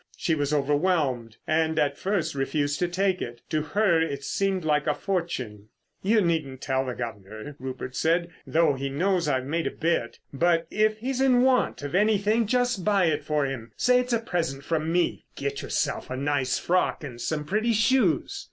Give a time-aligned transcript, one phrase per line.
[0.17, 3.41] She was overwhelmed, and at first refused to take it.
[3.51, 5.67] To her it seemed like a fortune.
[6.01, 10.17] "You needn't tell the guv'nor," Rupert said, "though he knows I've made a bit.
[10.33, 14.63] But if he's in want of anything just buy it for him—say it's a present
[14.65, 15.25] from me.
[15.35, 18.39] Get yourself a nice frock and some pretty shoes."